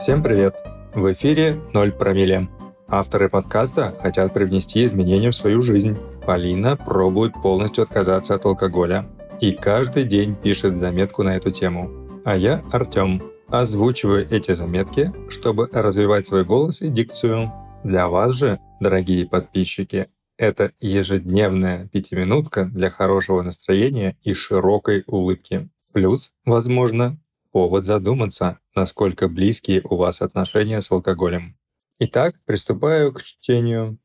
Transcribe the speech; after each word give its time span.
Всем 0.00 0.22
привет! 0.22 0.56
В 0.94 1.12
эфире 1.12 1.60
«Ноль 1.74 1.92
промилле». 1.92 2.48
Авторы 2.88 3.28
подкаста 3.28 3.94
хотят 4.00 4.32
привнести 4.32 4.86
изменения 4.86 5.30
в 5.30 5.36
свою 5.36 5.60
жизнь. 5.60 5.98
Полина 6.24 6.74
пробует 6.74 7.34
полностью 7.42 7.84
отказаться 7.84 8.34
от 8.34 8.46
алкоголя. 8.46 9.06
И 9.42 9.52
каждый 9.52 10.04
день 10.04 10.34
пишет 10.34 10.78
заметку 10.78 11.22
на 11.22 11.36
эту 11.36 11.50
тему. 11.50 12.22
А 12.24 12.34
я, 12.34 12.64
Артем, 12.72 13.22
озвучиваю 13.48 14.26
эти 14.30 14.54
заметки, 14.54 15.12
чтобы 15.28 15.68
развивать 15.70 16.26
свой 16.26 16.46
голос 16.46 16.80
и 16.80 16.88
дикцию. 16.88 17.52
Для 17.84 18.08
вас 18.08 18.32
же, 18.32 18.58
дорогие 18.80 19.26
подписчики, 19.26 20.08
это 20.38 20.72
ежедневная 20.80 21.88
пятиминутка 21.88 22.64
для 22.64 22.88
хорошего 22.88 23.42
настроения 23.42 24.16
и 24.22 24.32
широкой 24.32 25.04
улыбки. 25.06 25.68
Плюс, 25.92 26.32
возможно, 26.46 27.18
повод 27.50 27.84
задуматься, 27.84 28.58
насколько 28.74 29.28
близкие 29.28 29.82
у 29.82 29.96
вас 29.96 30.22
отношения 30.22 30.80
с 30.80 30.90
алкоголем. 30.90 31.56
Итак, 31.98 32.36
приступаю 32.44 33.12
к 33.12 33.22
чтению. 33.22 33.98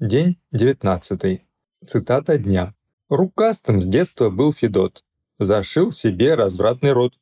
День 0.00 0.40
19. 0.52 1.42
Цитата 1.86 2.38
дня. 2.38 2.74
Рукастым 3.08 3.82
с 3.82 3.86
детства 3.86 4.30
был 4.30 4.52
Федот. 4.52 5.04
Зашил 5.38 5.90
себе 5.90 6.34
развратный 6.34 6.92
рот. 6.92 7.14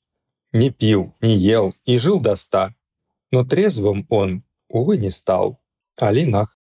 Не 0.52 0.70
пил, 0.70 1.14
не 1.20 1.36
ел 1.36 1.74
и 1.84 1.98
жил 1.98 2.20
до 2.20 2.36
ста. 2.36 2.74
Но 3.30 3.44
трезвым 3.44 4.06
он, 4.10 4.44
увы, 4.68 4.98
не 4.98 5.10
стал. 5.10 5.60
Алинах. 5.96 6.58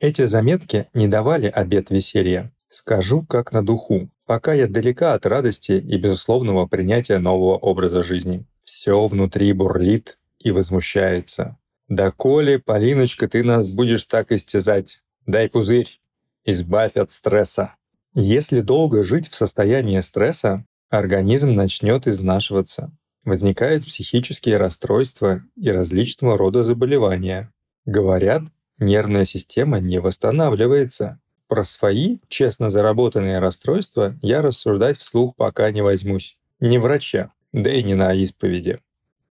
Эти 0.00 0.26
заметки 0.26 0.88
не 0.94 1.06
давали 1.06 1.46
обет 1.46 1.90
веселья. 1.90 2.52
Скажу 2.74 3.22
как 3.22 3.52
на 3.52 3.62
духу 3.62 4.08
пока 4.24 4.54
я 4.54 4.66
далека 4.66 5.12
от 5.12 5.26
радости 5.26 5.72
и 5.72 5.98
безусловного 5.98 6.66
принятия 6.66 7.18
нового 7.18 7.58
образа 7.58 8.02
жизни. 8.02 8.46
Все 8.64 9.06
внутри 9.06 9.52
бурлит 9.52 10.16
и 10.38 10.52
возмущается. 10.52 11.58
«Да 11.88 12.10
коли, 12.10 12.56
Полиночка, 12.56 13.28
ты 13.28 13.44
нас 13.44 13.68
будешь 13.68 14.04
так 14.04 14.32
истязать? 14.32 15.02
Дай 15.26 15.50
пузырь! 15.50 16.00
Избавь 16.46 16.96
от 16.96 17.12
стресса!» 17.12 17.74
Если 18.14 18.62
долго 18.62 19.02
жить 19.02 19.28
в 19.28 19.34
состоянии 19.34 20.00
стресса, 20.00 20.64
организм 20.88 21.52
начнет 21.52 22.06
изнашиваться. 22.06 22.90
Возникают 23.22 23.84
психические 23.84 24.56
расстройства 24.56 25.42
и 25.56 25.70
различного 25.70 26.38
рода 26.38 26.62
заболевания. 26.62 27.52
Говорят, 27.84 28.44
нервная 28.78 29.26
система 29.26 29.78
не 29.78 29.98
восстанавливается, 30.00 31.20
про 31.52 31.64
свои, 31.64 32.16
честно 32.28 32.70
заработанные 32.70 33.38
расстройства 33.38 34.14
я 34.22 34.40
рассуждать 34.40 34.96
вслух 34.96 35.36
пока 35.36 35.70
не 35.70 35.82
возьмусь. 35.82 36.38
Не 36.60 36.78
врача, 36.78 37.30
да 37.52 37.70
и 37.70 37.82
не 37.82 37.94
на 37.94 38.14
исповеди. 38.14 38.78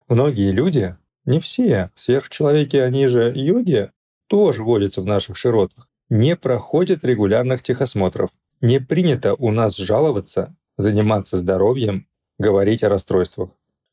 Многие 0.07 0.51
люди, 0.51 0.99
не 1.25 1.41
все, 1.41 1.91
сверхчеловеки, 1.95 2.77
они 2.77 3.07
же 3.07 3.33
йоги, 3.35 3.91
тоже 4.27 4.63
водятся 4.63 5.01
в 5.01 5.07
наших 5.07 5.39
широтах, 5.39 5.89
не 6.11 6.37
проходят 6.37 7.07
регулярных 7.07 7.63
техосмотров. 7.63 8.29
Не 8.61 8.81
принято 8.81 9.35
у 9.35 9.51
нас 9.51 9.79
жаловаться, 9.79 10.55
заниматься 10.77 11.39
здоровьем, 11.39 12.07
говорить 12.39 12.85
о 12.85 12.91
расстройствах. 12.91 13.49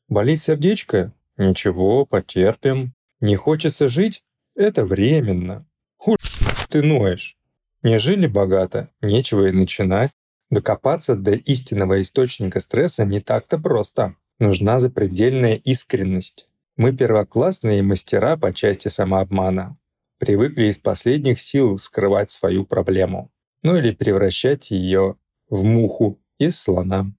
Болит 0.06 0.42
сердечко? 0.42 1.14
Ничего, 1.38 2.04
потерпим. 2.04 2.92
Не 3.20 3.36
хочется 3.36 3.88
жить? 3.88 4.22
Это 4.54 4.84
временно. 4.84 5.66
Хуй 5.96 6.18
ты 6.68 6.82
ноешь. 6.82 7.37
Не 7.82 7.98
жили 7.98 8.26
богато, 8.26 8.90
нечего 9.00 9.46
и 9.46 9.52
начинать. 9.52 10.10
Докопаться 10.50 11.14
до 11.14 11.32
истинного 11.32 12.00
источника 12.00 12.60
стресса 12.60 13.04
не 13.04 13.20
так-то 13.20 13.58
просто. 13.58 14.16
Нужна 14.38 14.80
запредельная 14.80 15.54
искренность. 15.56 16.48
Мы 16.76 16.96
первоклассные 16.96 17.82
мастера 17.82 18.36
по 18.36 18.52
части 18.52 18.88
самообмана. 18.88 19.76
Привыкли 20.18 20.66
из 20.66 20.78
последних 20.78 21.40
сил 21.40 21.78
скрывать 21.78 22.30
свою 22.30 22.64
проблему. 22.64 23.30
Ну 23.62 23.76
или 23.76 23.92
превращать 23.92 24.70
ее 24.70 25.16
в 25.50 25.62
муху 25.62 26.18
из 26.38 26.58
слона. 26.58 27.12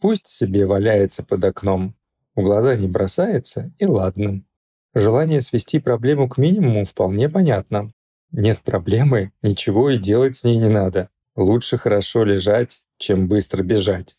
Пусть 0.00 0.26
себе 0.26 0.66
валяется 0.66 1.22
под 1.22 1.44
окном. 1.44 1.94
В 2.34 2.42
глаза 2.42 2.76
не 2.76 2.88
бросается, 2.88 3.72
и 3.78 3.86
ладно. 3.86 4.42
Желание 4.94 5.40
свести 5.40 5.78
проблему 5.78 6.28
к 6.28 6.38
минимуму 6.38 6.84
вполне 6.84 7.28
понятно. 7.28 7.92
Нет 8.32 8.60
проблемы, 8.62 9.32
ничего 9.42 9.90
и 9.90 9.98
делать 9.98 10.36
с 10.36 10.44
ней 10.44 10.56
не 10.56 10.68
надо. 10.68 11.10
Лучше 11.36 11.76
хорошо 11.76 12.24
лежать, 12.24 12.82
чем 12.96 13.28
быстро 13.28 13.62
бежать. 13.62 14.16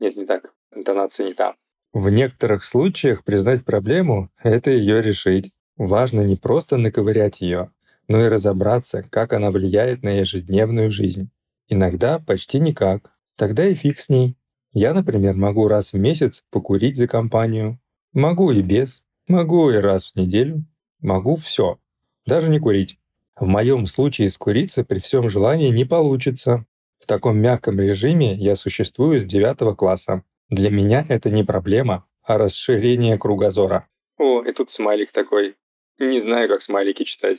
Нет, 0.00 0.16
не 0.16 0.26
так. 0.26 0.52
Интонация 0.74 1.26
не 1.26 1.34
та. 1.34 1.54
В 1.92 2.08
некоторых 2.08 2.64
случаях 2.64 3.22
признать 3.22 3.64
проблему— 3.64 4.30
это 4.42 4.70
ее 4.70 5.00
решить. 5.00 5.52
Важно 5.76 6.22
не 6.22 6.34
просто 6.34 6.76
наковырять 6.76 7.40
ее, 7.40 7.70
но 8.08 8.24
и 8.24 8.28
разобраться, 8.28 9.04
как 9.08 9.32
она 9.32 9.50
влияет 9.52 10.02
на 10.02 10.10
ежедневную 10.10 10.90
жизнь. 10.90 11.30
Иногда 11.68 12.18
почти 12.18 12.58
никак. 12.58 13.12
Тогда 13.36 13.66
и 13.66 13.74
фиг 13.74 14.00
с 14.00 14.08
ней. 14.08 14.36
Я, 14.72 14.92
например, 14.92 15.34
могу 15.34 15.68
раз 15.68 15.92
в 15.92 15.98
месяц 15.98 16.44
покурить 16.50 16.96
за 16.96 17.06
компанию. 17.06 17.78
Могу 18.12 18.50
и 18.50 18.60
без. 18.60 19.04
Могу 19.28 19.70
и 19.70 19.76
раз 19.76 20.12
в 20.12 20.16
неделю. 20.16 20.64
Могу 21.00 21.36
все. 21.36 21.78
Даже 22.26 22.48
не 22.48 22.58
курить. 22.58 22.98
В 23.42 23.46
моем 23.48 23.86
случае 23.86 24.30
с 24.30 24.38
курицей 24.38 24.84
при 24.84 25.00
всем 25.00 25.28
желании 25.28 25.70
не 25.70 25.84
получится. 25.84 26.64
В 27.00 27.08
таком 27.08 27.38
мягком 27.38 27.80
режиме 27.80 28.34
я 28.34 28.54
существую 28.54 29.18
с 29.18 29.24
девятого 29.24 29.74
класса. 29.74 30.22
Для 30.48 30.70
меня 30.70 31.04
это 31.08 31.28
не 31.28 31.42
проблема, 31.42 32.06
а 32.22 32.38
расширение 32.38 33.18
кругозора. 33.18 33.88
О, 34.16 34.44
и 34.44 34.52
тут 34.52 34.70
смайлик 34.76 35.10
такой. 35.10 35.56
Не 35.98 36.22
знаю, 36.22 36.48
как 36.50 36.62
смайлики 36.62 37.02
читать. 37.02 37.38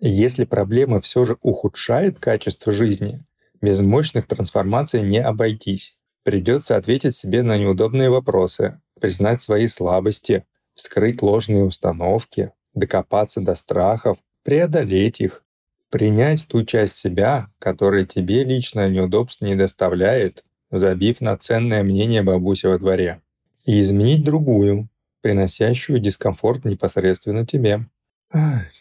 Если 0.00 0.44
проблема 0.44 1.00
все 1.00 1.24
же 1.24 1.36
ухудшает 1.40 2.18
качество 2.18 2.72
жизни, 2.72 3.20
без 3.62 3.80
мощных 3.80 4.26
трансформаций 4.26 5.02
не 5.02 5.18
обойтись. 5.18 5.96
Придется 6.24 6.76
ответить 6.76 7.14
себе 7.14 7.44
на 7.44 7.56
неудобные 7.58 8.10
вопросы, 8.10 8.82
признать 9.00 9.40
свои 9.40 9.68
слабости, 9.68 10.46
вскрыть 10.74 11.22
ложные 11.22 11.62
установки, 11.62 12.50
докопаться 12.74 13.40
до 13.40 13.54
страхов, 13.54 14.18
преодолеть 14.42 15.20
их, 15.20 15.43
принять 15.94 16.48
ту 16.48 16.64
часть 16.64 16.96
себя, 16.96 17.52
которая 17.60 18.04
тебе 18.04 18.42
лично 18.42 18.88
неудобств 18.88 19.42
не 19.42 19.54
доставляет, 19.54 20.42
забив 20.72 21.20
на 21.20 21.36
ценное 21.36 21.84
мнение 21.84 22.24
бабуси 22.24 22.66
во 22.66 22.80
дворе, 22.80 23.22
и 23.64 23.80
изменить 23.80 24.24
другую, 24.24 24.88
приносящую 25.20 26.00
дискомфорт 26.00 26.64
непосредственно 26.64 27.46
тебе. 27.46 27.86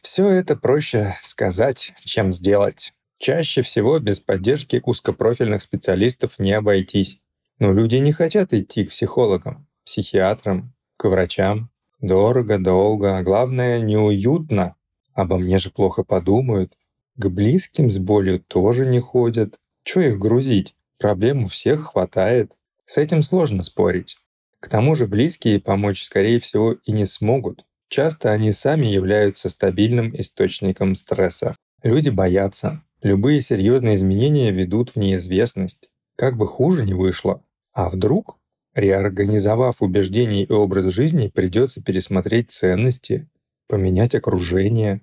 Все 0.02 0.28
это 0.28 0.56
проще 0.56 1.14
сказать, 1.22 1.94
чем 2.04 2.34
сделать. 2.34 2.94
Чаще 3.20 3.62
всего 3.62 4.00
без 4.00 4.20
поддержки 4.20 4.82
узкопрофильных 4.84 5.62
специалистов 5.62 6.40
не 6.40 6.54
обойтись. 6.54 7.22
Но 7.60 7.74
люди 7.74 7.98
не 7.98 8.12
хотят 8.12 8.54
идти 8.54 8.86
к 8.86 8.90
психологам, 8.90 9.68
психиатрам, 9.86 10.74
к 10.98 11.08
врачам. 11.08 11.70
Дорого, 12.02 12.58
долго, 12.58 13.20
а 13.20 13.22
главное, 13.22 13.82
неуютно. 13.82 14.78
Обо 15.14 15.38
мне 15.38 15.60
же 15.60 15.70
плохо 15.70 16.04
подумают. 16.04 16.76
К 17.16 17.30
близким 17.30 17.92
с 17.92 18.00
болью 18.00 18.40
тоже 18.40 18.88
не 18.88 19.00
ходят. 19.00 19.60
Чё 19.84 20.02
их 20.02 20.18
грузить? 20.18 20.76
Проблем 20.98 21.44
у 21.44 21.48
всех 21.48 21.92
хватает. 21.92 22.54
С 22.86 22.98
этим 22.98 23.22
сложно 23.22 23.62
спорить. 23.62 24.18
К 24.60 24.68
тому 24.68 24.96
же 24.96 25.06
близкие 25.06 25.60
помочь, 25.60 26.04
скорее 26.04 26.40
всего, 26.40 26.74
и 26.86 26.92
не 26.92 27.06
смогут. 27.06 27.66
Часто 27.88 28.32
они 28.32 28.52
сами 28.52 28.88
являются 28.88 29.50
стабильным 29.50 30.12
источником 30.16 30.96
стресса. 30.96 31.56
Люди 31.84 32.10
боятся. 32.10 32.82
Любые 33.04 33.42
серьезные 33.42 33.96
изменения 33.96 34.50
ведут 34.52 34.92
в 34.92 34.96
неизвестность. 34.96 35.92
Как 36.16 36.38
бы 36.38 36.48
хуже 36.48 36.84
не 36.84 36.96
вышло. 36.96 37.44
А 37.74 37.90
вдруг, 37.90 38.40
реорганизовав 38.74 39.82
убеждения 39.82 40.46
и 40.46 40.52
образ 40.52 40.86
жизни, 40.86 41.28
придется 41.28 41.84
пересмотреть 41.84 42.52
ценности, 42.52 43.30
поменять 43.68 44.16
окружение. 44.16 45.02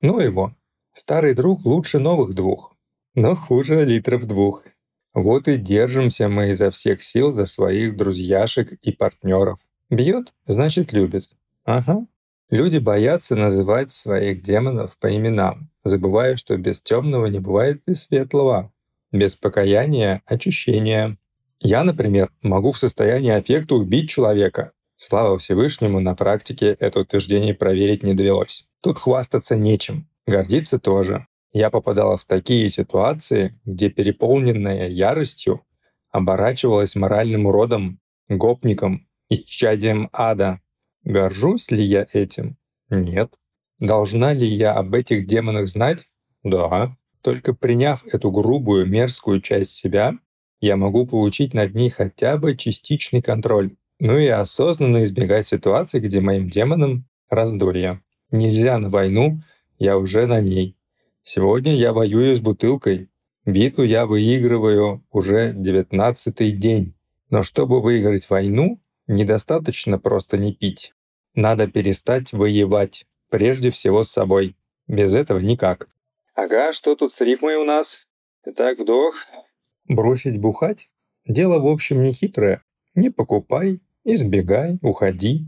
Ну 0.00 0.20
его, 0.20 0.54
старый 0.92 1.34
друг 1.34 1.64
лучше 1.64 1.98
новых 1.98 2.34
двух, 2.34 2.76
но 3.14 3.34
хуже 3.34 3.84
литров 3.84 4.26
двух. 4.26 4.64
Вот 5.14 5.48
и 5.48 5.56
держимся 5.56 6.28
мы 6.28 6.50
изо 6.50 6.70
всех 6.70 7.02
сил 7.02 7.32
за 7.32 7.46
своих 7.46 7.96
друзьяшек 7.96 8.72
и 8.72 8.92
партнеров. 8.92 9.58
Бьет, 9.90 10.34
значит 10.46 10.92
любит. 10.92 11.28
Ага. 11.64 12.06
Люди 12.50 12.78
боятся 12.78 13.36
называть 13.36 13.92
своих 13.92 14.42
демонов 14.42 14.96
по 14.98 15.14
именам, 15.14 15.70
забывая, 15.84 16.36
что 16.36 16.56
без 16.56 16.80
темного 16.80 17.26
не 17.26 17.40
бывает 17.40 17.82
и 17.86 17.94
светлого. 17.94 18.72
Без 19.12 19.34
покаяния— 19.34 20.22
очищения. 20.26 21.18
Я, 21.60 21.84
например, 21.84 22.30
могу 22.42 22.72
в 22.72 22.78
состоянии 22.78 23.30
аффекта 23.30 23.74
убить 23.74 24.08
человека, 24.08 24.72
Слава 25.00 25.38
Всевышнему, 25.38 26.00
на 26.00 26.16
практике 26.16 26.76
это 26.80 26.98
утверждение 26.98 27.54
проверить 27.54 28.02
не 28.02 28.14
довелось. 28.14 28.66
Тут 28.80 28.98
хвастаться 28.98 29.54
нечем, 29.54 30.08
гордиться 30.28 30.78
тоже. 30.78 31.26
Я 31.52 31.70
попадала 31.70 32.16
в 32.16 32.24
такие 32.24 32.68
ситуации, 32.68 33.58
где 33.64 33.88
переполненная 33.88 34.88
яростью 34.88 35.64
оборачивалась 36.10 36.94
моральным 36.94 37.46
уродом, 37.46 38.00
гопником, 38.28 39.08
исчадием 39.28 40.08
ада. 40.12 40.60
Горжусь 41.04 41.70
ли 41.70 41.82
я 41.82 42.06
этим? 42.12 42.58
Нет. 42.90 43.34
Должна 43.78 44.32
ли 44.32 44.46
я 44.46 44.74
об 44.74 44.94
этих 44.94 45.26
демонах 45.26 45.68
знать? 45.68 46.06
Да. 46.42 46.96
Только 47.22 47.54
приняв 47.54 48.04
эту 48.06 48.30
грубую, 48.30 48.86
мерзкую 48.86 49.40
часть 49.40 49.72
себя, 49.72 50.18
я 50.60 50.76
могу 50.76 51.06
получить 51.06 51.54
над 51.54 51.74
ней 51.74 51.90
хотя 51.90 52.36
бы 52.36 52.56
частичный 52.56 53.22
контроль. 53.22 53.76
Ну 54.00 54.18
и 54.18 54.26
осознанно 54.26 55.04
избегать 55.04 55.46
ситуаций, 55.46 56.00
где 56.00 56.20
моим 56.20 56.48
демонам 56.48 57.06
раздолье. 57.28 58.02
Нельзя 58.30 58.78
на 58.78 58.90
войну, 58.90 59.40
я 59.78 59.96
уже 59.98 60.26
на 60.26 60.40
ней. 60.40 60.76
Сегодня 61.22 61.74
я 61.74 61.92
воюю 61.92 62.34
с 62.34 62.40
бутылкой. 62.40 63.08
Битву 63.44 63.82
я 63.82 64.06
выигрываю 64.06 65.04
уже 65.10 65.52
девятнадцатый 65.54 66.52
день. 66.52 66.94
Но 67.30 67.42
чтобы 67.42 67.80
выиграть 67.80 68.28
войну, 68.30 68.80
недостаточно 69.06 69.98
просто 69.98 70.38
не 70.38 70.52
пить. 70.52 70.94
Надо 71.34 71.66
перестать 71.66 72.32
воевать, 72.32 73.06
прежде 73.28 73.70
всего 73.70 74.04
с 74.04 74.10
собой. 74.10 74.56
Без 74.86 75.14
этого 75.14 75.38
никак. 75.38 75.88
Ага, 76.34 76.72
что 76.80 76.94
тут 76.94 77.14
с 77.14 77.20
рифмой 77.20 77.56
у 77.56 77.64
нас? 77.64 77.86
Итак, 78.46 78.78
вдох. 78.78 79.14
Бросить 79.86 80.40
бухать? 80.40 80.90
Дело 81.26 81.58
в 81.58 81.66
общем 81.66 82.02
не 82.02 82.12
хитрое. 82.12 82.62
Не 82.94 83.10
покупай, 83.10 83.80
избегай, 84.04 84.78
уходи. 84.82 85.46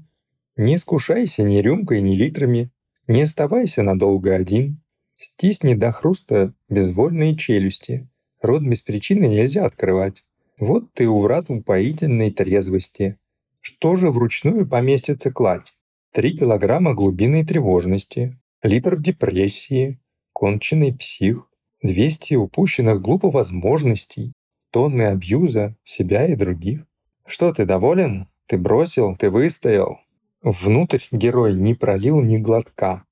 Не 0.57 0.77
искушайся 0.77 1.43
ни 1.43 1.57
рюмкой, 1.57 2.03
ни 2.03 2.15
литрами. 2.15 2.71
Не 3.11 3.23
оставайся 3.23 3.83
надолго 3.83 4.33
один. 4.37 4.85
Стисни 5.17 5.75
до 5.75 5.91
хруста 5.91 6.55
безвольные 6.69 7.37
челюсти. 7.37 8.09
Рот 8.41 8.63
без 8.63 8.83
причины 8.83 9.25
нельзя 9.25 9.67
открывать. 9.67 10.23
Вот 10.61 10.93
ты 10.93 11.09
у 11.09 11.19
врат 11.19 11.51
упоительной 11.51 12.31
трезвости. 12.31 13.19
Что 13.61 13.97
же 13.97 14.13
вручную 14.13 14.65
поместится 14.65 15.33
кладь? 15.33 15.75
Три 16.13 16.39
килограмма 16.39 16.95
глубинной 16.95 17.45
тревожности, 17.45 18.39
литр 18.63 18.97
депрессии, 18.97 19.99
конченый 20.33 20.95
псих, 20.95 21.51
200 21.83 22.35
упущенных 22.35 23.01
глупо 23.01 23.29
возможностей, 23.29 24.35
тонны 24.71 25.03
абьюза 25.03 25.77
себя 25.83 26.29
и 26.29 26.37
других. 26.37 26.87
Что 27.27 27.53
ты 27.53 27.65
доволен? 27.65 28.29
Ты 28.47 28.57
бросил, 28.57 29.17
ты 29.17 29.31
выстоял. 29.31 29.99
Внутрь 30.43 31.03
герой 31.11 31.53
не 31.53 31.75
пролил 31.75 32.23
ни 32.23 32.39
глотка. 32.39 33.05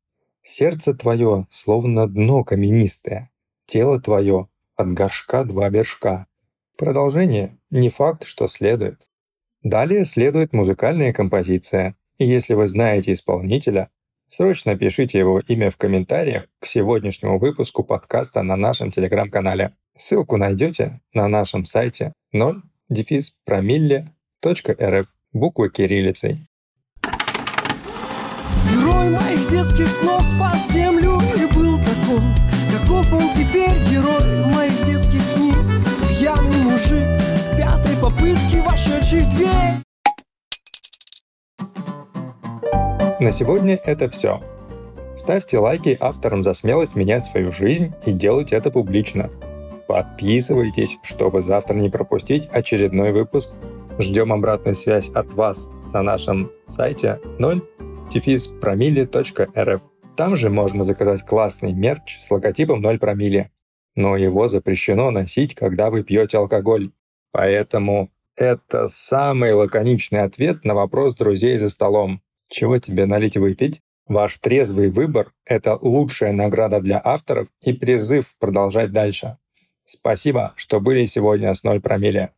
Сердце 0.42 0.94
твое 0.94 1.46
словно 1.50 2.06
дно 2.06 2.42
каменистое, 2.42 3.30
тело 3.66 4.00
твое 4.00 4.48
от 4.76 4.94
горшка 4.94 5.44
два 5.44 5.68
вершка. 5.68 6.26
Продолжение 6.78 7.58
не 7.68 7.90
факт, 7.90 8.24
что 8.24 8.46
следует. 8.46 9.06
Далее 9.62 10.06
следует 10.06 10.54
музыкальная 10.54 11.12
композиция, 11.12 11.96
и 12.16 12.24
если 12.24 12.54
вы 12.54 12.66
знаете 12.66 13.12
исполнителя, 13.12 13.90
срочно 14.26 14.74
пишите 14.74 15.18
его 15.18 15.40
имя 15.40 15.70
в 15.70 15.76
комментариях 15.76 16.48
к 16.60 16.64
сегодняшнему 16.64 17.38
выпуску 17.38 17.84
подкаста 17.84 18.42
на 18.42 18.56
нашем 18.56 18.90
телеграм-канале. 18.90 19.74
Ссылку 19.98 20.38
найдете 20.38 21.02
на 21.12 21.28
нашем 21.28 21.66
сайте 21.66 22.14
0 22.32 22.62
дефис 22.88 23.34
промилле.рф 23.44 25.06
буквы 25.34 25.68
кириллицей. 25.68 26.47
Детских 29.58 29.88
снов 29.88 30.22
спас 30.22 30.70
землю 30.72 31.18
и 31.36 31.52
был 31.52 31.78
таков 31.78 32.22
Каков 32.72 33.12
он 33.12 33.28
теперь 33.34 33.76
герой 33.90 34.46
моих 34.54 34.84
детских 34.84 35.20
книг 35.34 35.56
Пьяный 36.08 36.62
мужик 36.62 37.04
с 37.36 37.48
пятой 37.56 37.96
попытки 38.00 38.62
вошедший 38.64 39.22
в 39.22 39.28
дверь 39.30 39.82
На 43.18 43.32
сегодня 43.32 43.74
это 43.74 44.08
все. 44.08 44.40
Ставьте 45.16 45.58
лайки 45.58 45.96
авторам 45.98 46.44
за 46.44 46.54
смелость 46.54 46.94
менять 46.94 47.24
свою 47.24 47.50
жизнь 47.50 47.92
и 48.06 48.12
делать 48.12 48.52
это 48.52 48.70
публично. 48.70 49.28
Подписывайтесь, 49.88 50.98
чтобы 51.02 51.42
завтра 51.42 51.74
не 51.74 51.90
пропустить 51.90 52.48
очередной 52.52 53.10
выпуск. 53.10 53.50
Ждем 53.98 54.32
обратную 54.32 54.76
связь 54.76 55.08
от 55.08 55.34
вас 55.34 55.68
на 55.92 56.02
нашем 56.02 56.52
сайте 56.68 57.18
0 57.40 57.60
промилле.рф. 58.60 59.82
Там 60.16 60.34
же 60.36 60.50
можно 60.50 60.82
заказать 60.84 61.24
классный 61.24 61.72
мерч 61.72 62.18
с 62.20 62.30
логотипом 62.30 62.80
0 62.80 62.98
промилле. 62.98 63.50
Но 63.94 64.16
его 64.16 64.48
запрещено 64.48 65.10
носить, 65.10 65.54
когда 65.54 65.90
вы 65.90 66.02
пьете 66.02 66.38
алкоголь. 66.38 66.90
Поэтому 67.32 68.10
это 68.34 68.88
самый 68.88 69.52
лаконичный 69.52 70.22
ответ 70.22 70.64
на 70.64 70.74
вопрос 70.74 71.16
друзей 71.16 71.58
за 71.58 71.68
столом. 71.68 72.22
Чего 72.48 72.78
тебе 72.78 73.06
налить 73.06 73.36
и 73.36 73.38
выпить? 73.38 73.82
Ваш 74.06 74.38
трезвый 74.38 74.90
выбор– 74.90 75.32
это 75.44 75.76
лучшая 75.80 76.32
награда 76.32 76.80
для 76.80 77.00
авторов 77.04 77.48
и 77.60 77.72
призыв 77.72 78.34
продолжать 78.38 78.90
дальше. 78.90 79.36
Спасибо, 79.84 80.52
что 80.56 80.80
были 80.80 81.04
сегодня 81.04 81.52
с 81.52 81.62
0 81.62 81.80
промилле. 81.80 82.32